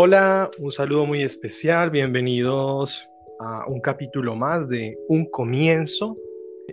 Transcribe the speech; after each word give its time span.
Hola, 0.00 0.48
un 0.60 0.70
saludo 0.70 1.06
muy 1.06 1.22
especial, 1.22 1.90
bienvenidos 1.90 3.04
a 3.40 3.64
un 3.66 3.80
capítulo 3.80 4.36
más 4.36 4.68
de 4.68 4.96
Un 5.08 5.28
Comienzo. 5.28 6.16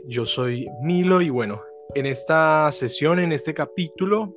Yo 0.06 0.28
soy 0.28 0.68
Milo 0.84 1.24
y 1.24 1.32
bueno, 1.32 1.60
en 1.96 2.06
esta 2.06 2.72
sesión, 2.72 3.18
en 3.18 3.32
este 3.32 3.56
capítulo, 3.56 4.32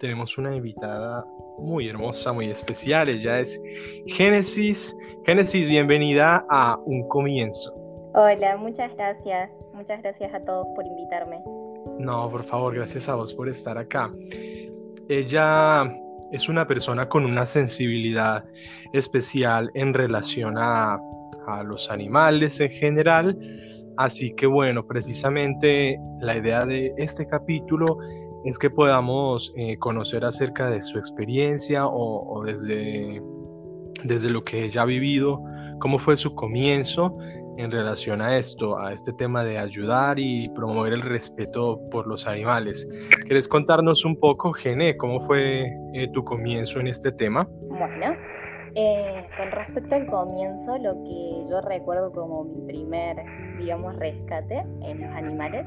tenemos 0.00 0.38
una 0.38 0.56
invitada 0.56 1.24
muy 1.58 1.88
hermosa, 1.88 2.32
muy 2.32 2.50
especial. 2.50 3.10
Ella 3.10 3.38
es 3.38 3.62
Génesis. 4.08 4.92
Génesis, 5.24 5.68
bienvenida 5.68 6.44
a 6.50 6.76
Un 6.84 7.06
Comienzo. 7.06 7.72
Hola, 8.14 8.56
muchas 8.56 8.92
gracias. 8.96 9.52
Muchas 9.72 10.02
gracias 10.02 10.34
a 10.34 10.44
todos 10.44 10.66
por 10.74 10.84
invitarme. 10.84 11.38
No, 12.00 12.28
por 12.28 12.42
favor, 12.42 12.74
gracias 12.74 13.08
a 13.08 13.14
vos 13.14 13.32
por 13.32 13.48
estar 13.48 13.78
acá. 13.78 14.12
Ella 15.08 15.96
es 16.32 16.48
una 16.48 16.66
persona 16.66 17.08
con 17.08 17.24
una 17.24 17.46
sensibilidad 17.46 18.44
especial 18.92 19.70
en 19.74 19.94
relación 19.94 20.56
a, 20.58 21.00
los 21.66 21.90
animales 21.90 22.60
en 22.60 22.70
general. 22.70 23.36
Así 23.96 24.32
que 24.36 24.46
bueno, 24.46 24.86
precisamente 24.86 25.98
la 26.20 26.36
idea 26.36 26.64
de 26.64 26.94
este 26.96 27.26
capítulo 27.26 27.84
es 28.44 28.58
que 28.60 28.70
podamos 28.70 29.52
eh, 29.56 29.76
conocer 29.78 30.24
acerca 30.24 30.70
de 30.70 30.80
su 30.82 31.00
experiencia 31.00 31.84
o, 31.84 32.32
o, 32.32 32.44
desde, 32.44 33.20
desde 34.04 34.30
lo 34.30 34.44
que 34.44 34.64
ella 34.64 34.82
ha 34.82 34.86
vivido, 34.86 35.42
cómo 35.80 35.98
fue 35.98 36.16
su 36.16 36.32
comienzo 36.36 37.18
en 37.56 37.70
relación 37.70 38.22
a 38.22 38.36
esto, 38.36 38.78
a 38.78 38.92
este 38.92 39.12
tema 39.12 39.44
de 39.44 39.58
ayudar 39.58 40.18
y 40.18 40.48
promover 40.50 40.92
el 40.92 41.02
respeto 41.02 41.80
por 41.90 42.06
los 42.06 42.26
animales. 42.26 42.88
¿Quieres 43.24 43.48
contarnos 43.48 44.04
un 44.04 44.16
poco, 44.16 44.52
Gene, 44.52 44.96
cómo 44.96 45.20
fue 45.20 45.66
eh, 45.94 46.08
tu 46.12 46.24
comienzo 46.24 46.80
en 46.80 46.88
este 46.88 47.12
tema? 47.12 47.46
Bueno, 47.68 48.16
eh, 48.74 49.26
con 49.36 49.50
respecto 49.50 49.94
al 49.94 50.06
comienzo, 50.06 50.78
lo 50.78 50.94
que 50.94 51.50
yo 51.50 51.60
recuerdo 51.62 52.10
como 52.12 52.44
mi 52.44 52.66
primer, 52.66 53.16
digamos, 53.58 53.96
rescate 53.96 54.64
en 54.82 55.00
los 55.00 55.10
animales 55.14 55.66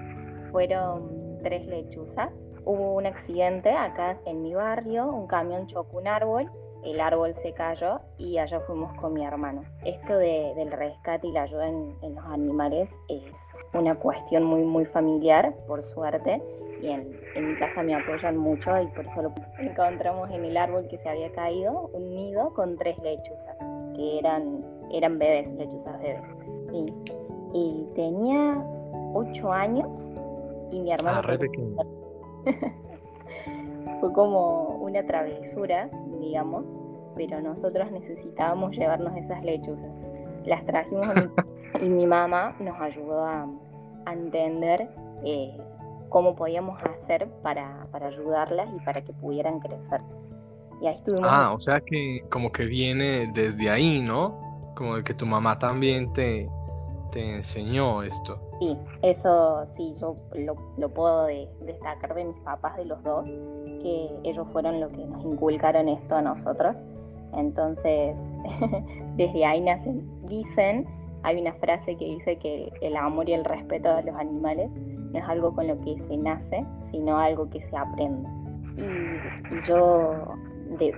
fueron 0.52 1.40
tres 1.44 1.66
lechuzas. 1.68 2.32
Hubo 2.64 2.96
un 2.96 3.06
accidente 3.06 3.70
acá 3.70 4.18
en 4.26 4.42
mi 4.42 4.56
barrio, 4.56 5.06
un 5.06 5.28
camión 5.28 5.68
chocó 5.68 6.00
un 6.00 6.08
árbol 6.08 6.50
el 6.86 7.02
árbol 7.02 7.34
se 7.42 7.52
cayó 7.54 8.00
y 8.18 8.38
allá 8.38 8.60
fuimos 8.62 8.94
con 9.00 9.14
mi 9.14 9.26
hermano. 9.26 9.64
Esto 9.84 10.18
del 10.18 10.72
rescate 10.72 11.28
y 11.28 11.32
la 11.32 11.44
ayuda 11.44 11.68
en, 11.68 12.16
los 12.16 12.26
animales 12.26 12.90
es 13.10 13.24
una 13.74 13.96
cuestión 13.96 14.44
muy, 14.44 14.62
muy 14.64 14.86
familiar, 14.86 15.54
por 15.68 15.84
suerte, 15.84 16.42
y 16.82 16.88
en, 16.88 17.10
mi 17.36 17.56
casa 17.56 17.82
me 17.84 17.96
apoyan 17.96 18.38
mucho 18.38 18.82
y 18.82 18.88
por 18.88 19.06
eso 19.06 19.22
lo 19.24 19.34
encontramos 19.60 20.30
en 20.32 20.46
el 20.46 20.56
árbol 20.56 20.88
que 20.88 20.98
se 21.00 21.10
había 21.10 21.32
caído 21.32 21.90
un 21.94 22.14
nido 22.14 22.54
con 22.54 22.78
tres 22.78 22.98
lechuzas, 23.00 23.58
que 23.96 24.20
eran, 24.20 24.64
eran 24.92 25.18
bebés, 25.18 25.52
lechuzas 25.56 26.00
bebés. 26.00 26.22
Y, 26.72 26.94
y 27.54 27.88
tenía 27.96 28.64
ocho 29.14 29.52
años 29.52 29.88
y 30.72 30.80
mi 30.80 30.92
hermano... 30.92 31.22
Ah, 31.24 31.38
fue 34.00 34.12
como 34.14 34.78
una 34.82 35.06
travesura 35.06 35.90
digamos, 36.26 36.66
pero 37.16 37.42
nosotros 37.42 37.92
necesitábamos 37.92 38.72
llevarnos 38.72 39.16
esas 39.18 39.44
lechuzas. 39.44 39.90
Las 40.46 40.66
trajimos 40.66 41.08
y 41.82 41.90
mi 41.90 42.06
mamá 42.06 42.56
nos 42.60 42.80
ayudó 42.80 43.26
a, 43.26 43.48
entender 44.12 44.88
eh, 45.24 45.58
cómo 46.10 46.36
podíamos 46.36 46.80
hacer 46.84 47.28
para, 47.42 47.88
para, 47.92 48.10
ayudarlas 48.10 48.70
y 48.76 48.80
para 48.86 49.04
que 49.04 49.12
pudieran 49.14 49.60
crecer. 49.60 50.00
Y 50.80 50.88
ahí 50.88 50.96
estuvimos. 50.98 51.28
Ah, 51.28 51.52
o 51.54 51.58
sea 51.58 51.82
que 51.82 52.24
como 52.30 52.52
que 52.52 52.66
viene 52.66 53.32
desde 53.34 53.68
ahí, 53.72 54.00
¿no? 54.00 54.40
Como 54.76 54.98
de 54.98 55.04
que 55.04 55.16
tu 55.16 55.26
mamá 55.26 55.58
también 55.58 56.14
te, 56.14 56.48
te 57.12 57.38
enseñó 57.38 58.04
esto. 58.04 58.38
Sí, 58.60 58.78
eso 59.02 59.66
sí, 59.76 59.96
yo 60.00 60.16
lo, 60.34 60.56
lo 60.78 60.90
puedo 60.90 61.26
destacar 61.26 62.14
de 62.14 62.26
mis 62.26 62.38
papás, 62.42 62.78
de 62.78 62.86
los 62.86 63.02
dos, 63.04 63.26
que 63.26 64.10
ellos 64.24 64.48
fueron 64.54 64.80
los 64.80 64.92
que 64.92 65.06
nos 65.06 65.26
inculcaron 65.26 65.90
esto 65.90 66.16
a 66.16 66.22
nosotros. 66.22 66.76
Entonces, 67.36 68.16
desde 69.18 69.46
ahí 69.46 69.62
nacen, 69.62 70.08
dicen, 70.28 70.86
hay 71.24 71.42
una 71.42 71.54
frase 71.54 71.96
que 71.98 72.06
dice 72.06 72.38
que 72.38 72.72
el 72.82 72.96
amor 72.96 73.28
y 73.30 73.34
el 73.34 73.46
respeto 73.46 73.90
a 73.90 74.02
los 74.02 74.16
animales 74.16 74.70
no 74.72 75.20
es 75.20 75.26
algo 75.26 75.54
con 75.54 75.68
lo 75.68 75.80
que 75.82 75.98
se 76.08 76.18
nace, 76.18 76.66
sino 76.92 77.18
algo 77.18 77.50
que 77.50 77.62
se 77.62 77.78
aprende. 77.78 78.30
Y, 78.78 79.68
yo, 79.68 80.14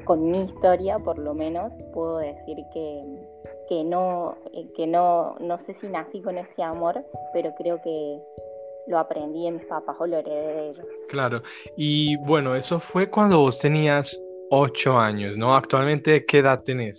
con 0.06 0.32
mi 0.32 0.46
historia 0.46 0.98
por 1.00 1.18
lo 1.18 1.34
menos, 1.34 1.72
puedo 1.94 2.18
decir 2.18 2.58
que 2.74 3.04
que 3.68 3.84
no, 3.84 4.38
eh, 4.54 4.66
que 4.76 4.88
no, 4.88 5.36
no 5.40 5.58
sé 5.64 5.74
si 5.76 5.88
nací 5.88 6.22
con 6.22 6.38
ese 6.38 6.64
amor, 6.64 7.04
pero 7.34 7.54
creo 7.56 7.82
que 7.82 8.20
lo 8.88 8.98
aprendí 8.98 9.44
de 9.44 9.52
mis 9.52 9.66
papás 9.66 9.96
o 10.00 10.08
lo 10.08 10.18
heredé 10.18 10.54
de 10.54 10.70
ellos. 10.70 10.86
Claro, 11.10 11.42
y 11.76 12.16
bueno, 12.18 12.56
eso 12.56 12.80
fue 12.80 13.10
cuando 13.10 13.40
vos 13.40 13.60
tenías 13.60 14.20
ocho 14.50 14.98
años, 14.98 15.38
¿no? 15.38 15.56
Actualmente, 15.56 16.26
¿qué 16.26 16.40
edad 16.40 16.64
tenés? 16.64 16.98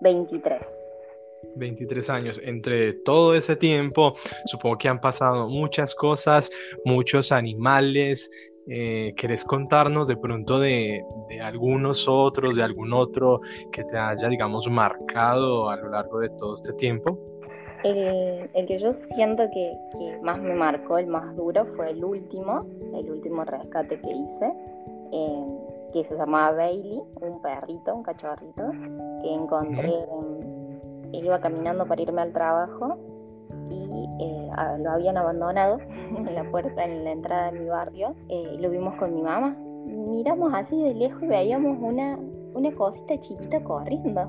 23. 0.00 0.60
23 1.56 2.10
años. 2.10 2.40
Entre 2.44 2.92
todo 3.04 3.34
ese 3.34 3.56
tiempo, 3.56 4.14
supongo 4.46 4.78
que 4.78 4.88
han 4.88 5.00
pasado 5.00 5.48
muchas 5.48 5.94
cosas, 5.94 6.50
muchos 6.84 7.32
animales, 7.32 8.30
eh, 8.68 9.14
¿Querés 9.16 9.44
contarnos 9.44 10.08
de 10.08 10.16
pronto 10.16 10.58
de, 10.58 11.04
algunos 11.40 12.08
otros, 12.08 12.56
de 12.56 12.64
algún 12.64 12.92
otro 12.92 13.40
que 13.70 13.84
te 13.84 13.96
haya, 13.96 14.28
digamos, 14.28 14.68
marcado 14.68 15.70
a 15.70 15.76
lo 15.76 15.90
largo 15.90 16.18
de 16.18 16.30
todo 16.30 16.54
este 16.54 16.72
tiempo? 16.72 17.16
El, 17.84 18.66
que 18.66 18.80
yo 18.80 18.92
siento 19.14 19.44
que, 19.52 20.18
más 20.22 20.40
me 20.40 20.54
marcó, 20.54 20.98
el 20.98 21.06
más 21.06 21.36
duro, 21.36 21.64
fue 21.76 21.90
el 21.90 22.04
último, 22.04 22.66
el 22.96 23.08
último 23.08 23.44
rescate 23.44 24.00
que 24.00 24.10
hice, 24.10 24.52
eh, 25.12 25.44
que 26.02 26.08
se 26.08 26.16
llamaba 26.16 26.52
Bailey, 26.52 27.02
un 27.22 27.40
perrito, 27.40 27.94
un 27.94 28.02
cachorrito, 28.02 28.70
que 29.22 29.34
encontré, 29.34 29.94
iba 31.12 31.40
caminando 31.40 31.86
para 31.86 32.02
irme 32.02 32.20
al 32.20 32.32
trabajo 32.34 32.98
y 33.70 34.04
eh, 34.20 34.50
lo 34.80 34.90
habían 34.90 35.16
abandonado 35.16 35.78
en 36.16 36.34
la 36.34 36.44
puerta, 36.50 36.84
en 36.84 37.04
la 37.04 37.12
entrada 37.12 37.50
de 37.50 37.60
mi 37.60 37.68
barrio. 37.68 38.14
Eh, 38.28 38.56
lo 38.60 38.68
vimos 38.68 38.94
con 38.96 39.14
mi 39.14 39.22
mamá. 39.22 39.56
Miramos 39.86 40.52
así 40.52 40.80
de 40.82 40.94
lejos 40.94 41.22
y 41.22 41.28
veíamos 41.28 41.78
una, 41.80 42.18
una 42.52 42.74
cosita 42.74 43.18
chiquita 43.20 43.64
corriendo. 43.64 44.28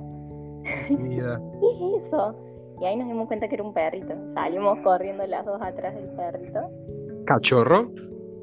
¿Qué 0.88 0.94
es 0.94 2.06
eso? 2.06 2.34
Y 2.80 2.86
ahí 2.86 2.96
nos 2.96 3.08
dimos 3.08 3.28
cuenta 3.28 3.50
que 3.50 3.56
era 3.56 3.64
un 3.66 3.74
perrito. 3.74 4.14
Salimos 4.36 4.80
corriendo 4.86 5.28
las 5.28 5.46
dos 5.46 5.62
atrás 5.62 5.96
del 5.96 6.08
perrito. 6.12 6.62
¿Cachorro? 7.26 7.90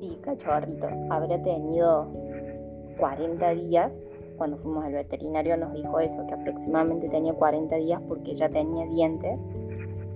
Sí, 0.00 0.18
cachorrito. 0.22 0.88
Habría 1.08 1.42
tenido 1.42 2.10
40 2.98 3.50
días. 3.50 3.96
Cuando 4.36 4.56
fuimos 4.58 4.84
al 4.84 4.92
veterinario 4.92 5.56
nos 5.56 5.72
dijo 5.74 6.00
eso, 6.00 6.26
que 6.26 6.34
aproximadamente 6.34 7.08
tenía 7.08 7.32
40 7.34 7.76
días 7.76 8.00
porque 8.08 8.34
ya 8.34 8.48
tenía 8.48 8.86
dientes 8.86 9.38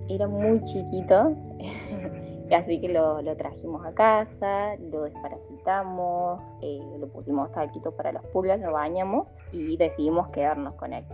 era 0.09 0.27
muy 0.27 0.63
chiquito, 0.65 1.35
así 2.55 2.81
que 2.81 2.89
lo, 2.89 3.21
trajimos 3.37 3.85
a 3.85 3.93
casa, 3.93 4.75
lo 4.91 5.03
desparasitamos, 5.03 6.41
eh, 6.61 6.81
lo 6.99 7.07
pusimos 7.07 7.51
taquitos 7.51 7.93
para 7.93 8.11
las 8.11 8.25
pulgas, 8.27 8.59
lo 8.59 8.73
bañamos 8.73 9.27
y 9.51 9.77
decidimos 9.77 10.29
quedarnos 10.29 10.73
con 10.75 10.93
él. 10.93 11.05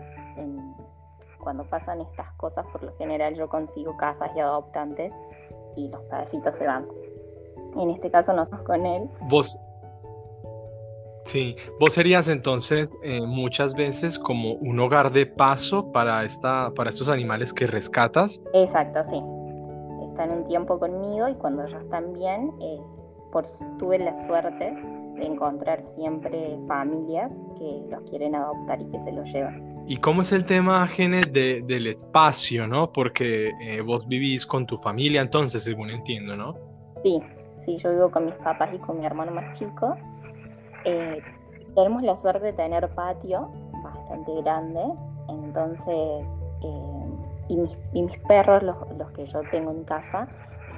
cuando 1.40 1.64
pasan 1.66 2.02
estas 2.02 2.32
cosas, 2.38 2.66
por 2.72 2.82
lo 2.82 2.96
general 2.98 3.36
yo 3.36 3.50
consigo 3.50 3.96
casas 3.98 4.32
y 4.36 4.40
adoptantes 4.40 5.14
y 5.76 5.90
los 5.90 6.02
perritos 6.04 6.56
se 6.58 6.66
van. 6.66 6.88
En 7.76 7.90
este 7.90 8.10
caso 8.10 8.34
nosotros 8.34 8.64
con 8.64 8.86
él. 8.86 9.10
¿Vos 9.30 9.60
Sí, 11.26 11.56
vos 11.80 11.94
serías 11.94 12.28
entonces 12.28 12.98
eh, 13.02 13.20
muchas 13.22 13.74
veces 13.74 14.20
como 14.20 14.54
un 14.54 14.80
hogar 14.80 15.12
de 15.12 15.26
paso 15.26 15.92
para, 15.92 16.24
esta, 16.24 16.72
para 16.76 16.90
estos 16.90 17.10
animales 17.10 17.52
que 17.52 17.66
rescatas. 17.66 18.40
Exacto, 18.54 19.00
sí. 19.10 19.18
Están 20.12 20.32
un 20.32 20.48
tiempo 20.48 20.80
conmigo 20.80 21.28
y 21.28 21.34
cuando 21.36 21.66
ellos 21.66 21.82
están 21.82 22.14
bien, 22.14 22.52
eh, 22.62 22.78
por, 23.32 23.46
tuve 23.80 23.98
la 23.98 24.16
suerte 24.28 24.72
de 25.16 25.26
encontrar 25.26 25.84
siempre 25.96 26.58
familias 26.68 27.32
que 27.58 27.82
los 27.90 28.10
quieren 28.10 28.36
adoptar 28.36 28.80
y 28.82 28.86
que 28.86 29.04
se 29.04 29.12
los 29.12 29.26
llevan. 29.26 29.76
¿Y 29.88 29.98
cómo 29.98 30.22
es 30.22 30.32
el 30.32 30.46
tema, 30.46 30.88
Genes, 30.88 31.32
de, 31.34 31.64
del 31.66 31.88
espacio, 31.88 32.68
no? 32.68 32.92
Porque 32.92 33.52
eh, 33.62 33.82
vos 33.82 34.08
vivís 34.08 34.46
con 34.46 34.66
tu 34.66 34.78
familia 34.78 35.22
entonces, 35.22 35.64
según 35.64 35.90
entiendo, 35.90 36.36
¿no? 36.36 36.56
Sí, 37.04 37.20
sí, 37.66 37.78
yo 37.84 37.92
vivo 37.92 38.12
con 38.12 38.26
mis 38.26 38.36
papás 38.36 38.70
y 38.74 38.78
con 38.80 39.00
mi 39.00 39.06
hermano 39.06 39.32
más 39.32 39.58
chico 39.58 39.96
eh, 40.86 41.22
tenemos 41.76 42.04
la 42.04 42.16
suerte 42.18 42.48
de 42.48 42.54
tener 42.54 42.88
patio 42.96 43.50
bastante 43.84 44.42
grande, 44.42 44.82
entonces, 45.28 46.26
eh, 46.62 47.06
y, 47.50 47.58
mis, 48.02 48.20
perros, 48.28 48.64
los, 48.64 49.12
que 49.12 49.26
yo 49.28 49.42
tengo 49.52 49.72
en 49.72 49.84
casa, 49.84 50.28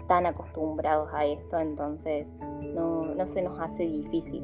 están 0.01 0.25
acostumbrados 0.25 1.09
a 1.13 1.25
esto, 1.25 1.59
entonces 1.59 2.27
no, 2.73 3.13
se 3.33 3.41
nos 3.41 3.59
hace 3.59 3.83
difícil. 3.83 4.43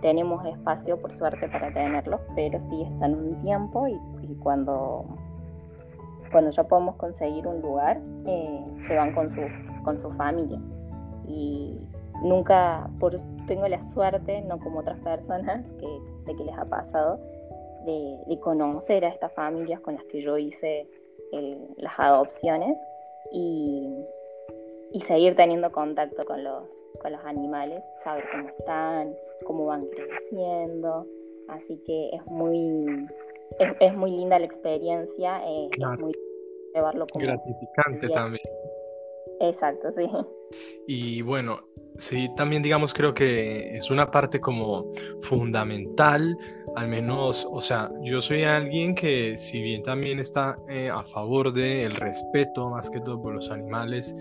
Tenemos 0.00 0.44
espacio, 0.46 1.00
por 1.00 1.16
suerte, 1.16 1.48
para 1.48 1.72
tenerlos, 1.72 2.20
pero 2.34 2.58
sí 2.70 2.82
están 2.82 3.14
un 3.14 3.40
tiempo 3.42 3.86
y 3.86 3.98
y 4.32 4.34
cuando, 4.36 5.04
cuando 6.30 6.50
ya 6.50 6.64
podemos 6.64 6.96
conseguir 6.96 7.46
un 7.46 7.60
lugar, 7.60 8.00
eh, 8.26 8.64
se 8.86 8.96
van 8.96 9.12
con 9.14 9.30
su, 9.30 9.40
con 9.84 10.00
su 10.00 10.10
familia. 10.12 10.58
Y 11.26 11.88
nunca, 12.22 12.88
por, 12.98 13.20
tengo 13.46 13.66
la 13.68 13.80
suerte, 13.92 14.40
no 14.42 14.58
como 14.58 14.80
otras 14.80 14.98
personas 15.00 15.64
que 15.80 15.86
sé 16.24 16.36
que 16.36 16.44
les 16.44 16.56
ha 16.56 16.64
pasado, 16.64 17.18
de, 17.84 18.38
conocer 18.40 19.04
a 19.04 19.08
estas 19.08 19.32
familias 19.34 19.80
con 19.80 19.94
las 19.94 20.04
que 20.04 20.22
yo 20.22 20.38
hice 20.38 20.86
las 21.76 21.92
adopciones 21.98 22.76
y, 23.32 23.88
y, 24.92 25.00
seguir 25.02 25.34
teniendo 25.36 25.70
contacto 25.72 26.24
con 26.24 26.44
los, 26.44 26.64
con 27.00 27.12
los 27.12 27.24
animales, 27.24 27.82
saber 28.04 28.24
cómo 28.30 28.48
están, 28.48 29.14
cómo 29.46 29.66
van 29.66 29.86
creciendo. 29.86 31.06
Así 31.48 31.82
que 31.86 32.10
es 32.12 32.26
muy, 32.26 33.06
es, 33.80 33.94
muy 33.94 34.10
linda 34.10 34.38
la 34.38 34.46
experiencia, 34.46 35.42
eh, 35.46 35.68
es 35.72 36.00
muy 36.00 36.12
llevarlo 36.74 37.06
como 37.06 37.24
gratificante 37.24 38.08
también. 38.10 38.42
Exacto, 39.40 39.92
sí. 39.96 40.08
Y 40.86 41.22
bueno, 41.22 41.60
sí, 41.98 42.28
también 42.36 42.62
digamos 42.62 42.94
creo 42.94 43.14
que 43.14 43.76
es 43.76 43.90
una 43.90 44.10
parte 44.10 44.40
como 44.40 44.92
fundamental, 45.22 46.36
al 46.76 46.88
menos, 46.88 47.46
o 47.50 47.60
sea, 47.60 47.90
yo 48.02 48.20
soy 48.20 48.44
alguien 48.44 48.94
que 48.94 49.36
si 49.36 49.60
bien 49.62 49.82
también 49.82 50.18
está 50.18 50.56
eh, 50.68 50.90
a 50.90 51.02
favor 51.04 51.52
del 51.52 51.94
respeto 51.96 52.68
más 52.70 52.90
que 52.90 53.00
todo 53.00 53.20
por 53.20 53.34
los 53.34 53.50
animales, 53.50 54.16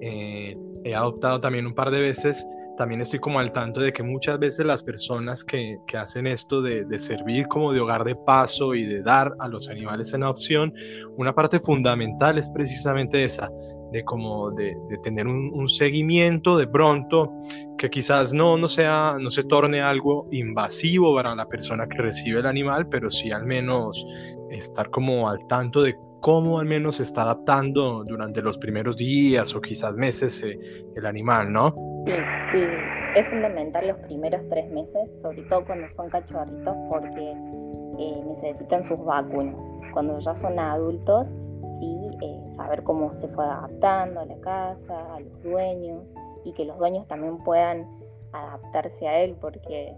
eh, 0.00 0.56
he 0.84 0.94
adoptado 0.94 1.40
también 1.40 1.66
un 1.66 1.74
par 1.74 1.90
de 1.90 2.00
veces, 2.00 2.46
también 2.76 3.00
estoy 3.00 3.18
como 3.18 3.40
al 3.40 3.52
tanto 3.52 3.80
de 3.80 3.92
que 3.92 4.02
muchas 4.02 4.38
veces 4.38 4.66
las 4.66 4.82
personas 4.82 5.42
que, 5.42 5.78
que 5.86 5.96
hacen 5.96 6.26
esto 6.26 6.60
de, 6.60 6.84
de, 6.84 6.98
servir 6.98 7.48
como 7.48 7.72
de 7.72 7.80
hogar 7.80 8.04
de 8.04 8.14
paso 8.14 8.74
y 8.74 8.84
de 8.84 9.02
dar 9.02 9.34
a 9.38 9.48
los 9.48 9.68
animales 9.68 10.12
en 10.12 10.22
adopción, 10.22 10.74
una 11.16 11.34
parte 11.34 11.58
fundamental 11.58 12.38
es 12.38 12.50
precisamente 12.50 13.24
esa, 13.24 13.50
de 13.96 14.04
como 14.04 14.50
de, 14.50 14.76
tener 15.02 15.26
un, 15.26 15.68
seguimiento 15.68 16.58
de 16.58 16.66
pronto 16.66 17.32
que 17.78 17.88
quizás 17.88 18.34
no, 18.34 18.58
no, 18.58 18.68
sea, 18.68 19.16
no 19.18 19.30
se 19.30 19.44
torne 19.44 19.80
algo 19.80 20.28
invasivo 20.32 21.14
para 21.14 21.34
la 21.34 21.46
persona 21.46 21.86
que 21.88 21.96
recibe 22.02 22.40
el 22.40 22.46
animal, 22.46 22.88
pero 22.90 23.10
sí 23.10 23.30
al 23.30 23.46
menos 23.46 24.06
estar 24.50 24.90
como 24.90 25.30
al 25.30 25.46
tanto 25.46 25.82
de 25.82 25.96
cómo 26.20 26.58
al 26.58 26.66
menos 26.66 26.96
se 26.96 27.04
está 27.04 27.22
adaptando 27.22 28.04
durante 28.04 28.42
los 28.42 28.58
primeros 28.58 28.98
días 28.98 29.54
o 29.54 29.60
quizás 29.62 29.94
meses 29.94 30.42
eh, 30.42 30.58
el 30.94 31.06
animal, 31.06 31.50
¿no? 31.50 31.74
Sí, 32.04 32.12
sí, 32.52 32.58
es 33.16 33.26
fundamental 33.28 33.88
los 33.88 33.98
primeros 34.00 34.42
tres 34.50 34.70
meses, 34.72 35.08
sobre 35.22 35.40
todo 35.44 35.64
cuando 35.64 35.86
son 35.96 36.10
cachorritos, 36.10 36.76
porque 36.90 37.32
eh, 37.98 38.24
necesitan 38.42 38.86
sus 38.88 39.02
vacunas. 39.06 39.56
Cuando 39.94 40.18
ya 40.20 40.34
son 40.36 40.58
adultos, 40.58 41.26
eh, 41.80 42.50
saber 42.56 42.82
cómo 42.82 43.12
se 43.18 43.28
fue 43.28 43.44
adaptando 43.44 44.20
a 44.20 44.24
la 44.26 44.36
casa, 44.40 45.14
a 45.14 45.20
los 45.20 45.42
dueños 45.42 46.02
y 46.44 46.52
que 46.52 46.64
los 46.64 46.78
dueños 46.78 47.06
también 47.08 47.38
puedan 47.38 47.86
adaptarse 48.32 49.08
a 49.08 49.20
él 49.20 49.36
porque 49.40 49.94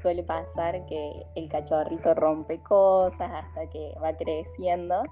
suele 0.00 0.22
pasar 0.22 0.84
que 0.86 1.26
el 1.36 1.48
cachorrito 1.48 2.14
rompe 2.14 2.58
cosas 2.62 3.30
hasta 3.30 3.66
que 3.70 3.94
va 4.02 4.12
creciendo 4.16 5.02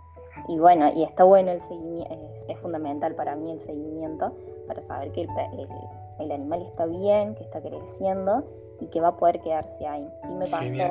y 0.49 0.59
bueno, 0.59 0.93
y 0.95 1.03
está 1.03 1.25
bueno 1.25 1.53
el 1.53 1.61
seguimiento, 1.63 2.15
es, 2.49 2.59
fundamental 2.59 3.15
para 3.15 3.37
mí 3.37 3.53
el 3.53 3.61
seguimiento 3.61 4.37
para 4.67 4.83
saber 4.83 5.13
que 5.13 5.23
el, 5.23 6.33
animal 6.33 6.63
está 6.63 6.87
bien, 6.87 7.35
que 7.35 7.45
está 7.45 7.61
creciendo 7.61 8.45
y 8.81 8.87
que 8.87 9.01
va 9.01 9.09
a 9.09 9.17
poder 9.17 9.41
quedarse 9.41 9.87
ahí. 9.87 10.07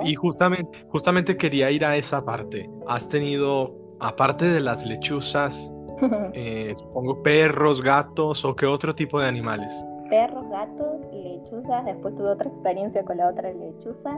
Y 0.03 0.15
justamente, 0.15 0.77
justamente 0.89 1.37
quería 1.37 1.71
ir 1.71 1.85
a 1.85 1.95
esa 1.95 2.23
parte. 2.23 2.69
¿Has 2.87 3.07
tenido 3.07 3.73
aparte 3.99 4.45
de 4.45 4.59
las 4.59 4.85
lechuzas, 4.85 5.71
eh, 6.33 6.73
supongo 6.75 7.21
perros, 7.21 7.81
gatos 7.81 8.45
o 8.45 8.55
qué 8.55 8.65
otro 8.65 8.95
tipo 8.95 9.19
de 9.19 9.27
animales? 9.27 9.83
Perros, 10.09 10.49
gatos, 10.49 11.01
lechuzas. 11.11 11.85
Después 11.85 12.15
tuve 12.15 12.29
otra 12.29 12.49
experiencia 12.49 13.03
con 13.03 13.17
la 13.17 13.29
otra 13.29 13.51
lechuza. 13.51 14.17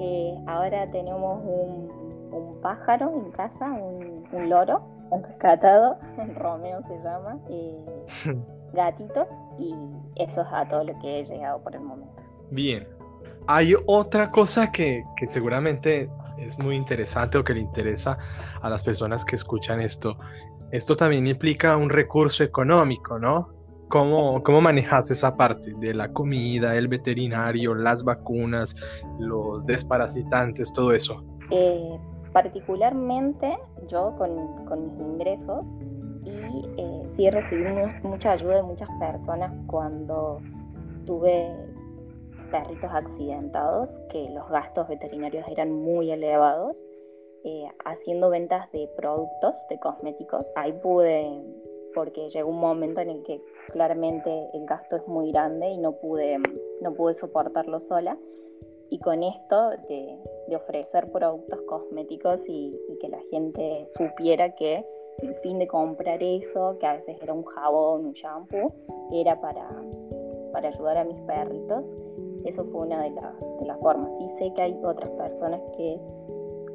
Eh, 0.00 0.34
ahora 0.46 0.90
tenemos 0.90 1.42
un, 1.44 2.02
pájaro 2.62 3.10
en 3.12 3.30
casa, 3.32 3.72
un, 3.72 4.48
loro, 4.48 4.82
un 5.10 5.22
rescatado, 5.24 5.96
Romeo 6.36 6.80
se 6.86 6.94
llama. 7.02 7.38
Eh, 7.50 7.76
gatitos 8.72 9.26
y 9.58 9.74
eso 10.16 10.40
es 10.40 10.46
a 10.50 10.66
todo 10.68 10.84
lo 10.84 10.98
que 11.00 11.20
he 11.20 11.24
llegado 11.24 11.60
por 11.62 11.74
el 11.74 11.82
momento. 11.82 12.22
Bien. 12.50 12.86
Hay 13.48 13.74
otra 13.86 14.30
cosa 14.30 14.70
que, 14.70 15.04
que 15.16 15.28
seguramente 15.28 16.08
es 16.46 16.58
muy 16.58 16.76
interesante 16.76 17.38
o 17.38 17.44
que 17.44 17.54
le 17.54 17.60
interesa 17.60 18.18
a 18.60 18.70
las 18.70 18.82
personas 18.82 19.24
que 19.24 19.36
escuchan 19.36 19.80
esto, 19.80 20.16
esto 20.72 20.96
también 20.96 21.26
implica 21.26 21.76
un 21.76 21.90
recurso 21.90 22.42
económico, 22.42 23.18
¿no? 23.18 23.50
¿Cómo, 23.88 24.42
cómo 24.42 24.62
manejas 24.62 25.10
esa 25.10 25.36
parte 25.36 25.74
de 25.74 25.92
la 25.92 26.10
comida, 26.14 26.74
el 26.76 26.88
veterinario, 26.88 27.74
las 27.74 28.02
vacunas, 28.02 28.74
los 29.18 29.66
desparasitantes, 29.66 30.72
todo 30.72 30.92
eso? 30.92 31.22
Eh, 31.50 31.98
particularmente 32.32 33.58
yo 33.88 34.14
con, 34.16 34.64
con, 34.64 34.86
mis 34.86 34.98
ingresos 34.98 35.66
y 36.24 36.80
eh, 36.80 37.02
sí 37.16 37.28
recibí 37.28 37.64
mucha 38.02 38.32
ayuda 38.32 38.56
de 38.56 38.62
muchas 38.62 38.88
personas 38.98 39.52
cuando 39.66 40.40
tuve 41.04 41.54
perritos 42.52 42.90
accidentados, 42.92 43.88
que 44.10 44.28
los 44.28 44.48
gastos 44.50 44.86
veterinarios 44.86 45.48
eran 45.48 45.72
muy 45.72 46.12
elevados, 46.12 46.76
eh, 47.44 47.66
haciendo 47.84 48.30
ventas 48.30 48.70
de 48.72 48.88
productos, 48.96 49.54
de 49.68 49.80
cosméticos. 49.80 50.46
Ahí 50.54 50.72
pude, 50.74 51.42
porque 51.94 52.28
llegó 52.30 52.50
un 52.50 52.60
momento 52.60 53.00
en 53.00 53.08
el 53.08 53.22
que 53.24 53.40
claramente 53.72 54.30
el 54.52 54.66
gasto 54.66 54.96
es 54.96 55.08
muy 55.08 55.32
grande 55.32 55.70
y 55.70 55.78
no 55.78 55.92
pude, 55.92 56.38
no 56.82 56.94
pude 56.94 57.14
soportarlo 57.14 57.80
sola. 57.80 58.16
Y 58.90 58.98
con 58.98 59.22
esto 59.22 59.70
de, 59.88 60.18
ofrecer 60.54 61.10
productos 61.10 61.62
cosméticos 61.62 62.38
y, 62.46 62.78
que 63.00 63.08
la 63.08 63.20
gente 63.30 63.88
supiera 63.96 64.54
que 64.54 64.84
el 65.22 65.34
fin 65.36 65.58
de 65.58 65.66
comprar 65.66 66.22
eso, 66.22 66.76
que 66.78 66.86
a 66.86 66.96
veces 66.96 67.16
era 67.22 67.32
un 67.32 67.44
jabón, 67.44 68.04
un 68.04 68.12
shampoo, 68.12 68.74
era 69.12 69.40
para, 69.40 69.66
para 70.52 70.68
ayudar 70.68 70.98
a 70.98 71.04
mis 71.04 71.18
perritos 71.22 71.84
eso 72.44 72.64
fue 72.72 72.86
una 72.86 73.02
de, 73.02 73.10
de 73.10 73.66
las 73.66 73.78
formas. 73.80 74.10
Sí 74.18 74.26
sé 74.38 74.52
que 74.54 74.62
hay 74.62 74.76
otras 74.82 75.10
personas 75.10 75.60
que 75.76 75.98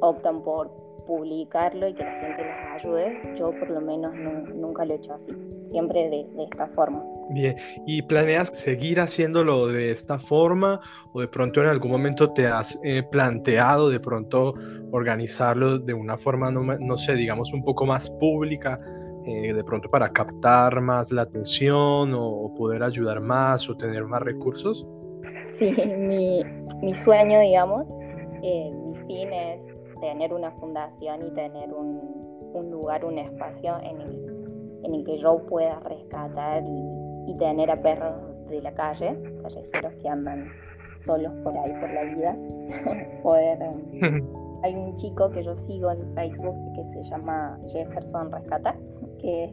optan 0.00 0.42
por 0.42 0.70
publicarlo 1.08 1.88
y 1.88 1.94
que 1.94 2.04
la 2.04 2.12
gente 2.20 2.44
les 2.44 2.84
ayude. 2.84 3.36
Yo 3.38 3.50
por 3.58 3.70
lo 3.70 3.80
menos 3.80 4.14
nunca 4.54 4.84
lo 4.84 4.92
he 4.92 4.96
hecho 4.96 5.14
así, 5.14 5.32
siempre 5.70 6.10
de, 6.10 6.26
esta 6.44 6.68
forma. 6.68 7.02
Bien, 7.30 7.56
¿y 7.86 8.02
planeas 8.02 8.50
seguir 8.54 9.00
haciéndolo 9.00 9.66
de 9.68 9.90
esta 9.90 10.18
forma 10.18 10.80
o 11.12 11.20
de 11.20 11.28
pronto 11.28 11.62
en 11.62 11.68
algún 11.68 11.90
momento 11.90 12.32
te 12.32 12.46
has 12.46 12.78
eh, 12.84 13.02
planteado 13.10 13.88
de 13.88 14.00
pronto 14.00 14.54
organizarlo 14.92 15.78
de 15.78 15.94
una 15.94 16.18
forma, 16.18 16.50
no, 16.50 16.62
no 16.62 16.98
sé, 16.98 17.14
digamos 17.14 17.52
un 17.52 17.64
poco 17.64 17.86
más 17.86 18.10
pública, 18.10 18.78
eh, 19.26 19.52
de 19.52 19.64
pronto 19.64 19.90
para 19.90 20.10
captar 20.10 20.80
más 20.80 21.10
la 21.10 21.22
atención 21.22 22.14
o 22.14 22.54
poder 22.56 22.82
ayudar 22.82 23.20
más 23.20 23.68
o 23.68 23.76
tener 23.76 24.04
más 24.04 24.22
recursos? 24.22 24.86
Sí, 25.58 25.72
mi, 25.72 26.44
mi 26.82 26.94
sueño, 26.94 27.40
digamos, 27.40 27.86
eh, 28.42 28.70
mi 28.70 28.94
fin 29.06 29.32
es 29.32 29.60
tener 30.00 30.32
una 30.32 30.52
fundación 30.52 31.26
y 31.26 31.30
tener 31.32 31.74
un, 31.74 32.00
un 32.54 32.70
lugar, 32.70 33.04
un 33.04 33.18
espacio 33.18 33.76
en 33.82 34.00
el, 34.00 34.80
en 34.84 34.94
el 34.94 35.04
que 35.04 35.18
yo 35.18 35.44
pueda 35.46 35.80
rescatar 35.80 36.62
y, 36.62 37.30
y 37.32 37.36
tener 37.38 37.72
a 37.72 37.76
perros 37.76 38.14
de 38.48 38.62
la 38.62 38.72
calle, 38.72 39.16
callejeros 39.42 39.94
que 40.00 40.08
andan 40.08 40.48
solos 41.04 41.32
por 41.42 41.56
ahí 41.58 41.72
por 41.80 41.90
la 41.90 42.02
vida, 42.04 42.36
poder... 43.22 43.58
hay 44.62 44.74
un 44.74 44.96
chico 44.96 45.30
que 45.30 45.42
yo 45.42 45.56
sigo 45.66 45.90
en 45.90 46.14
Facebook 46.14 46.56
que 46.74 46.84
se 46.92 47.10
llama 47.10 47.58
Jefferson 47.72 48.30
Rescata, 48.30 48.76
que 49.20 49.44
es 49.44 49.52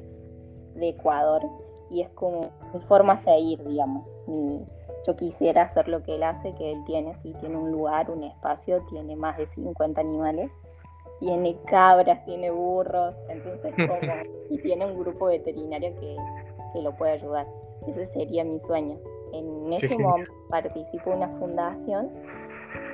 de 0.76 0.90
Ecuador 0.90 1.42
y 1.90 2.02
es 2.02 2.10
como 2.12 2.50
mi 2.74 2.80
forma 2.82 3.14
a 3.14 3.24
seguir, 3.24 3.64
digamos, 3.64 4.04
mi, 4.28 4.66
yo 5.06 5.16
quisiera 5.16 5.64
hacer 5.64 5.88
lo 5.88 6.04
que 6.04 6.16
él 6.16 6.24
hace, 6.24 6.54
que 6.56 6.72
él 6.72 6.84
tiene, 6.86 7.16
sí, 7.22 7.34
tiene 7.40 7.58
un 7.58 7.72
lugar, 7.72 8.10
un 8.10 8.24
espacio, 8.24 8.82
tiene 8.90 9.16
más 9.16 9.38
de 9.38 9.48
50 9.48 10.02
animales, 10.02 10.52
tiene 11.20 11.56
cabras, 11.68 12.24
tiene 12.26 12.52
burros, 12.52 13.16
entonces 13.30 13.74
como, 13.88 14.00
y 14.50 14.58
tiene 14.60 14.86
un 14.86 15.00
grupo 15.00 15.28
veterinario 15.28 15.94
que, 16.00 16.16
que 16.74 16.82
lo 16.82 16.96
puede 16.96 17.14
ayudar. 17.14 17.48
Ese 17.88 18.08
sería 18.08 18.44
mi 18.44 18.60
sueño. 18.62 18.98
En 19.34 19.74
este 19.74 19.98
momento 19.98 20.32
participo 20.50 21.12
en 21.12 21.18
una 21.18 21.28
fundación 21.40 22.10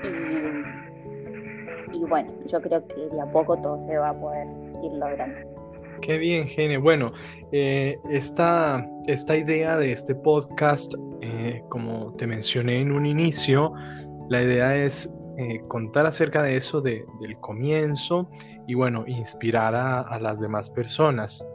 y, 0.03 1.98
y 1.98 2.03
bueno, 2.06 2.32
yo 2.48 2.62
creo 2.62 2.86
que 2.88 2.96
de 2.96 3.22
a 3.22 3.25
poco 3.27 3.56
todo 3.58 3.86
se 3.88 3.98
va 3.98 4.10
a 4.10 4.20
poder 4.20 4.48
ir 4.82 4.91
logrando. 4.94 5.61
Qué 6.01 6.17
bien, 6.17 6.48
Gene. 6.48 6.77
Bueno, 6.77 7.12
eh, 7.51 8.00
esta, 8.10 8.84
esta, 9.05 9.38
idea 9.38 9.77
de 9.77 9.91
este 9.91 10.15
podcast, 10.15 10.96
eh, 11.22 11.62
como 11.70 12.15
te 12.15 12.25
mencioné 12.25 12.81
en 12.81 12.91
un 12.91 13.05
inicio, 13.05 13.72
la 14.29 14.41
idea 14.41 14.75
es 14.75 15.13
eh, 15.38 15.62
contar 15.67 16.08
acerca 16.08 16.41
de 16.41 16.58
eso, 16.58 16.81
de, 16.81 17.05
del 17.20 17.38
comienzo 17.38 18.27
y 18.67 18.74
bueno, 18.74 19.03
inspirar 19.05 19.75
a, 19.75 20.20
las 20.20 20.39
demás 20.39 20.72
personas. 20.72 21.46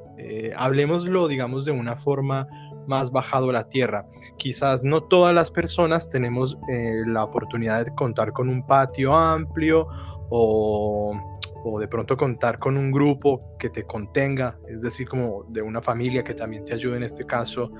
Hablemoslo, 0.56 1.28
digamos, 1.28 1.64
de 1.64 1.72
una 1.72 1.96
forma 1.96 2.46
más 2.86 3.10
bajado 3.10 3.50
a 3.50 3.52
la 3.52 3.68
tierra. 3.68 4.06
Quizás 4.38 4.84
no 4.84 5.02
todas 5.02 5.34
las 5.34 5.50
personas 5.50 6.08
tenemos 6.08 6.56
la 7.06 7.24
oportunidad 7.24 7.84
de 7.84 7.94
contar 7.94 8.32
con 8.32 8.48
un 8.48 8.66
patio 8.66 9.14
amplio 9.14 9.86
o, 10.30 11.12
o, 11.68 11.80
de 11.80 11.88
pronto 11.88 12.16
contar 12.16 12.58
con 12.58 12.76
un 12.76 12.92
grupo 12.92 13.56
que 13.58 13.70
te 13.70 13.82
contenga, 13.84 14.56
es 14.68 14.82
decir, 14.82 15.08
como 15.08 15.44
de 15.48 15.62
una 15.62 15.82
familia 15.82 16.22
que 16.22 16.34
también 16.34 16.64
te 16.64 16.74
ayude 16.74 16.96
en 16.96 17.02
este 17.02 17.24
caso. 17.24 17.72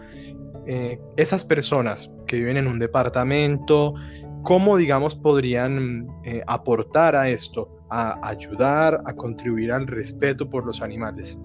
Eh, 0.67 0.99
esas 1.17 1.45
personas 1.45 2.13
que 2.27 2.37
viven 2.37 2.57
en 2.57 2.67
un 2.67 2.81
departamento, 2.81 3.95
¿cómo, 4.43 4.77
digamos, 4.77 5.15
podrían 5.15 6.09
eh, 6.25 6.43
aportar 6.49 7.15
a 7.15 7.29
esto, 7.29 7.69
a 7.89 8.19
ayudar, 8.29 9.01
a 9.07 9.15
contribuir 9.15 9.71
al 9.71 9.87
respeto 9.87 10.51
por 10.51 10.67
los 10.67 10.83
animales? 10.83 11.39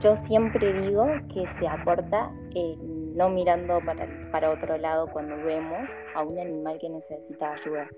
Yo 0.00 0.16
siempre 0.26 0.82
digo 0.82 1.06
que 1.32 1.44
se 1.60 1.68
aporta 1.68 2.32
eh, 2.56 2.76
no 3.14 3.28
mirando 3.28 3.80
para, 3.86 4.08
para 4.32 4.50
otro 4.50 4.76
lado 4.78 5.06
cuando 5.12 5.36
vemos 5.44 5.88
a 6.16 6.24
un 6.24 6.36
animal 6.40 6.76
que 6.80 6.88
necesita 6.88 7.52
ayuda. 7.52 7.88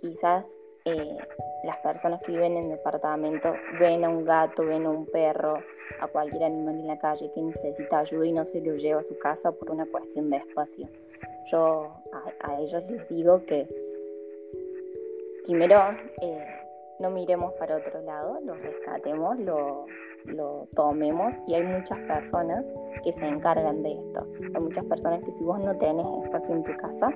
Quizás 0.00 0.44
eh, 0.84 1.18
las 1.64 1.76
personas 1.78 2.20
que 2.22 2.32
viven 2.32 2.56
en 2.56 2.70
departamento 2.70 3.54
ven 3.78 4.04
a 4.04 4.08
un 4.08 4.24
gato, 4.24 4.64
ven 4.64 4.86
a 4.86 4.90
un 4.90 5.06
perro, 5.06 5.62
a 6.00 6.06
cualquier 6.06 6.44
animal 6.44 6.76
en 6.76 6.86
la 6.86 6.98
calle 6.98 7.30
que 7.34 7.40
necesita 7.40 7.98
ayuda 8.00 8.26
y 8.26 8.32
no 8.32 8.44
se 8.46 8.60
lo 8.60 8.74
lleva 8.76 9.00
a 9.00 9.04
su 9.04 9.18
casa 9.18 9.52
por 9.52 9.70
una 9.70 9.86
cuestión 9.86 10.30
de 10.30 10.38
espacio. 10.38 10.88
Yo 11.50 11.90
a, 12.40 12.60
ellos 12.60 12.82
les 12.90 13.08
digo 13.08 13.44
que 13.44 13.66
primero 15.44 15.96
eh, 16.22 16.59
no 17.00 17.10
miremos 17.10 17.52
para 17.54 17.76
otro 17.76 18.02
lado, 18.02 18.38
los 18.44 18.60
rescatemos, 18.60 19.38
lo, 19.40 19.86
lo 20.26 20.68
tomemos 20.74 21.32
y 21.46 21.54
hay 21.54 21.62
muchas 21.62 21.98
personas 22.00 22.64
que 23.02 23.12
se 23.12 23.26
encargan 23.26 23.82
de 23.82 23.92
esto. 23.92 24.26
Hay 24.54 24.60
muchas 24.60 24.84
personas 24.84 25.20
que 25.24 25.32
si 25.32 25.44
vos 25.44 25.58
no 25.60 25.74
tenés 25.76 26.06
espacio 26.24 26.54
en 26.54 26.64
tu 26.64 26.76
casa, 26.76 27.10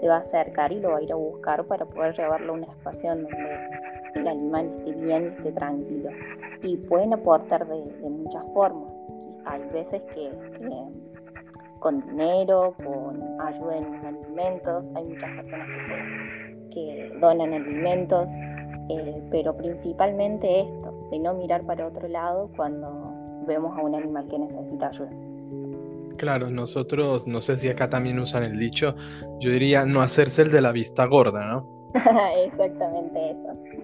se 0.00 0.08
va 0.08 0.16
a 0.16 0.20
acercar 0.20 0.72
y 0.72 0.80
lo 0.80 0.90
va 0.90 0.98
a 0.98 1.02
ir 1.02 1.12
a 1.12 1.16
buscar 1.16 1.64
para 1.64 1.84
poder 1.84 2.16
llevarlo 2.16 2.52
a 2.52 2.56
un 2.56 2.64
espacio 2.64 3.10
donde 3.10 3.28
el 4.14 4.28
animal 4.28 4.66
esté 4.78 4.92
bien 4.92 5.26
esté 5.36 5.52
tranquilo. 5.52 6.10
Y 6.62 6.76
pueden 6.78 7.12
aportar 7.12 7.66
de, 7.66 7.74
muchas 8.08 8.44
formas. 8.54 8.90
Hay 9.44 9.62
veces 9.68 10.02
que, 10.14 10.32
con 11.80 12.00
dinero, 12.08 12.74
con 12.82 13.22
ayuda 13.40 13.76
en 13.76 14.06
alimentos, 14.06 14.88
hay 14.94 15.04
muchas 15.04 15.30
personas 15.36 15.68
que, 15.68 16.70
que 16.74 17.18
donan 17.20 17.52
alimentos, 17.52 18.26
eh, 18.88 19.22
pero 19.30 19.56
principalmente 19.56 20.60
esto, 20.60 21.08
de 21.10 21.18
no 21.18 21.34
mirar 21.34 21.62
para 21.64 21.86
otro 21.86 22.06
lado 22.08 22.50
cuando 22.56 23.12
vemos 23.46 23.76
a 23.76 23.82
un 23.82 23.94
animal 23.94 24.26
que 24.28 24.38
necesita 24.38 24.88
ayuda. 24.88 25.10
Claro, 26.16 26.50
nosotros, 26.50 27.26
no 27.26 27.42
sé 27.42 27.58
si 27.58 27.68
acá 27.68 27.90
también 27.90 28.18
usan 28.18 28.42
el 28.44 28.58
dicho, 28.58 28.94
yo 29.40 29.50
diría 29.50 29.84
no 29.84 30.02
hacerse 30.02 30.42
el 30.42 30.50
de 30.50 30.60
la 30.60 30.72
vista 30.72 31.04
gorda, 31.04 31.46
¿no? 31.46 31.90
Exactamente 32.46 33.30
eso. 33.30 33.76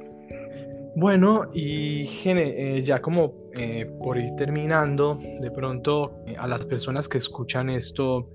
Bueno, 0.94 1.47
y 1.54 2.04
Gene, 2.06 2.76
eh, 2.76 2.82
ya 2.82 3.00
como 3.00 3.32
eh, 3.54 3.90
por 4.02 4.18
ir 4.18 4.35
terminando, 4.37 5.18
de 5.40 5.50
pronto 5.50 6.12
a 6.38 6.47
las 6.47 6.64
personas 6.66 7.09
que 7.09 7.18
escuchan 7.18 7.71
esto, 7.71 8.28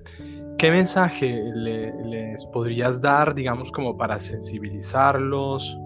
¿qué 0.58 0.72
mensaje 0.72 1.40
les 1.54 2.46
podrías 2.48 3.00
dar, 3.00 3.36
digamos, 3.36 3.72
como 3.72 3.96
para 3.96 4.20
sensibilizarlos 4.20 5.78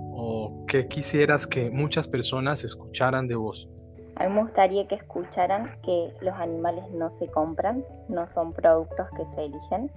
o 0.72 0.78
qué 0.80 0.88
quisieras 0.88 1.46
que 1.46 1.70
muchas 1.70 2.08
personas 2.08 2.63
escucharan 2.63 3.28
de 3.28 3.36
vos? 3.36 3.68
A 4.16 4.25
mí 4.25 4.34
me 4.34 4.44
gustaría 4.44 4.88
que 4.88 4.96
escucharan 4.96 5.70
que 5.84 6.13
los 6.22 6.34
animales 6.36 6.90
no 6.92 7.10
se 7.10 7.28
compran, 7.28 7.84
no 8.08 8.30
son 8.30 8.54
productos 8.54 9.08
que 9.18 9.25
se 9.36 9.46
eligen. 9.46 9.92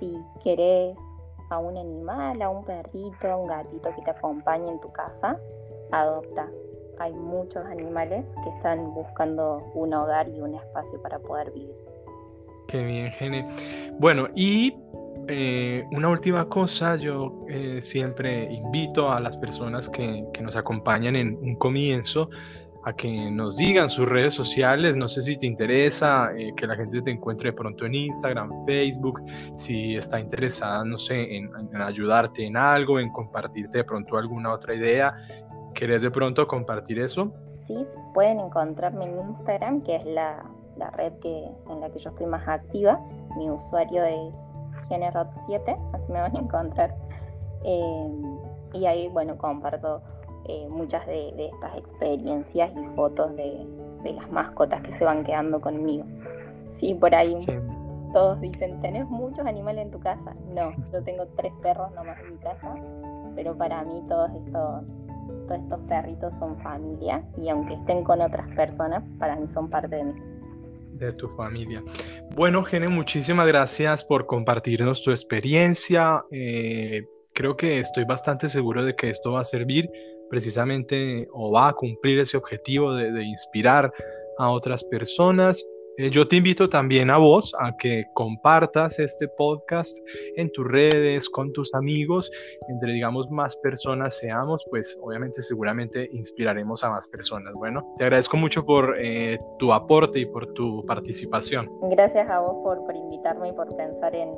Si 0.00 0.12
querés 0.42 0.96
a 1.50 1.58
un 1.58 1.76
animal, 1.76 2.42
a 2.42 2.50
un 2.50 2.64
perrito, 2.64 3.28
a 3.28 3.36
un 3.36 3.46
gatito 3.46 3.88
que 3.94 4.02
te 4.02 4.10
acompañe 4.10 4.68
en 4.68 4.80
tu 4.80 4.90
casa, 4.92 5.38
adopta. 5.92 6.48
Hay 6.98 7.12
muchos 7.12 7.64
animales 7.66 8.24
que 8.42 8.50
están 8.50 8.92
buscando 8.92 9.62
un 9.74 9.94
hogar 9.94 10.28
y 10.28 10.40
un 10.40 10.56
espacio 10.56 11.00
para 11.02 11.20
poder 11.20 11.52
vivir. 11.52 11.76
Qué 12.66 12.82
bien, 12.82 13.12
Gene. 13.12 13.48
Bueno, 13.98 14.28
y 14.34 14.74
eh, 15.28 15.86
una 15.92 16.08
última 16.08 16.48
cosa, 16.48 16.96
yo 16.96 17.46
eh, 17.48 17.80
siempre 17.82 18.52
invito 18.52 19.10
a 19.10 19.20
las 19.20 19.36
personas 19.36 19.88
que, 19.88 20.24
nos 20.40 20.56
acompañan 20.56 21.16
en 21.16 21.36
un 21.40 21.56
comienzo 21.56 22.30
a 22.84 22.94
que 22.94 23.30
nos 23.30 23.56
digan 23.56 23.90
sus 23.90 24.08
redes 24.08 24.32
sociales, 24.32 24.96
no 24.96 25.08
sé 25.08 25.22
si 25.22 25.36
te 25.36 25.46
interesa 25.46 26.30
eh, 26.34 26.52
que 26.56 26.66
la 26.66 26.76
gente 26.76 27.02
te 27.02 27.10
encuentre 27.10 27.52
pronto 27.52 27.84
en 27.84 27.94
Instagram, 27.94 28.64
Facebook, 28.64 29.20
si 29.54 29.96
está 29.96 30.18
interesada, 30.18 30.82
no 30.84 30.98
sé, 30.98 31.36
en, 31.36 31.50
ayudarte 31.76 32.46
en 32.46 32.56
algo, 32.56 32.98
en 32.98 33.12
compartirte 33.12 33.78
de 33.78 33.84
pronto 33.84 34.16
alguna 34.16 34.52
otra 34.52 34.74
idea, 34.74 35.14
¿querés 35.74 36.00
de 36.02 36.10
pronto 36.10 36.46
compartir 36.46 37.00
eso? 37.00 37.32
Sí, 37.66 37.86
pueden 38.14 38.40
encontrarme 38.40 39.04
en 39.04 39.20
Instagram, 39.28 39.82
que 39.82 39.96
es 39.96 40.04
la, 40.06 40.42
red 40.96 41.12
que, 41.20 41.44
en 41.68 41.80
la 41.80 41.90
que 41.90 41.98
yo 41.98 42.10
estoy 42.10 42.26
más 42.26 42.48
activa, 42.48 42.98
mi 43.36 43.50
usuario 43.50 44.02
es 44.04 44.34
Generot 44.90 45.28
7, 45.46 45.76
así 45.92 46.12
me 46.12 46.20
van 46.20 46.36
a 46.36 46.40
encontrar. 46.40 46.94
Eh, 47.64 48.10
y 48.74 48.86
ahí, 48.86 49.08
bueno, 49.08 49.38
comparto 49.38 50.02
eh, 50.46 50.66
muchas 50.68 51.06
de, 51.06 51.46
estas 51.46 51.78
experiencias 51.78 52.70
y 52.76 52.96
fotos 52.96 53.34
de, 53.36 53.66
las 54.04 54.30
mascotas 54.30 54.82
que 54.82 54.92
se 54.92 55.04
van 55.04 55.24
quedando 55.24 55.60
conmigo. 55.60 56.04
Sí, 56.76 56.94
por 56.94 57.14
ahí 57.14 57.46
todos 58.12 58.40
dicen, 58.40 58.80
¿tenés 58.80 59.08
muchos 59.08 59.46
animales 59.46 59.86
en 59.86 59.90
tu 59.92 60.00
casa? 60.00 60.34
No, 60.54 60.72
yo 60.92 61.02
tengo 61.04 61.26
tres 61.36 61.52
perros 61.62 61.92
nomás 61.92 62.18
en 62.20 62.32
mi 62.32 62.38
casa, 62.38 62.74
pero 63.36 63.56
para 63.56 63.84
mí 63.84 64.02
todos 64.08 64.30
estos, 64.30 64.82
todos 65.46 65.60
estos 65.60 65.80
perritos 65.80 66.32
son 66.38 66.56
familia 66.58 67.22
y 67.36 67.48
aunque 67.48 67.74
estén 67.74 68.02
con 68.02 68.20
otras 68.20 68.48
personas, 68.56 69.04
para 69.18 69.36
mí 69.36 69.46
son 69.48 69.68
parte 69.68 69.94
de 69.96 70.04
mí 70.04 70.29
de 71.06 71.12
tu 71.12 71.28
familia. 71.28 71.82
Bueno, 72.34 72.62
Gene, 72.62 72.88
muchísimas 72.88 73.46
gracias 73.46 74.04
por 74.04 74.26
compartirnos 74.26 75.02
tu 75.02 75.10
experiencia. 75.10 76.22
Eh, 76.30 77.04
creo 77.34 77.56
que 77.56 77.78
estoy 77.78 78.04
bastante 78.04 78.48
seguro 78.48 78.84
de 78.84 78.94
que 78.94 79.10
esto 79.10 79.32
va 79.32 79.40
a 79.40 79.44
servir 79.44 79.90
precisamente 80.28 81.26
o 81.32 81.50
va 81.50 81.68
a 81.68 81.72
cumplir 81.72 82.20
ese 82.20 82.36
objetivo 82.36 82.94
de, 82.94 83.10
de 83.10 83.24
inspirar 83.24 83.92
a 84.38 84.50
otras 84.50 84.84
personas. 84.84 85.64
Eh, 86.00 86.08
yo 86.10 86.26
te 86.26 86.36
invito 86.36 86.66
también 86.66 87.10
a 87.10 87.18
vos 87.18 87.54
a 87.60 87.76
que 87.76 88.06
compartas 88.14 88.98
este 88.98 89.28
podcast 89.28 89.98
en 90.36 90.50
tus 90.50 90.66
redes, 90.66 91.28
con 91.28 91.52
tus 91.52 91.74
amigos, 91.74 92.30
entre 92.70 92.92
digamos 92.94 93.30
más 93.30 93.54
personas 93.56 94.16
seamos, 94.16 94.64
pues 94.70 94.98
obviamente 95.02 95.42
seguramente 95.42 96.08
inspiraremos 96.14 96.82
a 96.84 96.88
más 96.88 97.06
personas. 97.06 97.52
Bueno, 97.52 97.84
te 97.98 98.04
agradezco 98.04 98.38
mucho 98.38 98.64
por 98.64 98.96
eh, 98.98 99.38
tu 99.58 99.74
aporte 99.74 100.20
y 100.20 100.24
por 100.24 100.50
tu 100.54 100.86
participación. 100.86 101.70
Gracias 101.90 102.30
a 102.30 102.40
vos 102.40 102.56
por, 102.62 102.78
por 102.86 102.96
invitarme 102.96 103.50
y 103.50 103.52
por 103.52 103.76
pensar 103.76 104.14
en, 104.14 104.30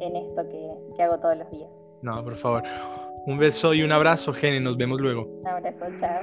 en 0.00 0.16
esto 0.16 0.48
que, 0.48 0.96
que 0.96 1.02
hago 1.04 1.20
todos 1.20 1.38
los 1.38 1.48
días. 1.52 1.70
No, 2.02 2.24
por 2.24 2.36
favor. 2.36 2.64
Un 3.26 3.38
beso 3.38 3.72
y 3.72 3.84
un 3.84 3.92
abrazo, 3.92 4.32
Gene. 4.32 4.58
Nos 4.58 4.76
vemos 4.76 5.00
luego. 5.00 5.26
Un 5.26 5.46
abrazo, 5.46 5.86
chao. 6.00 6.22